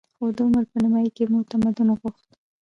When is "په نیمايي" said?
0.71-1.09